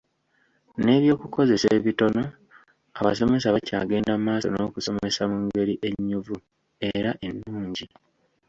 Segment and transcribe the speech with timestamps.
[0.83, 2.23] N'ebyokukozesa ebitono,
[2.99, 6.35] abasomesa bakyagenda mu maaso n'okusomesa mu ngeri ennyuvu
[6.97, 7.85] era ennungi.